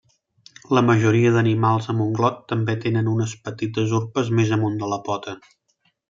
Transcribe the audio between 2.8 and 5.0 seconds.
tenen unes petites urpes més amunt de la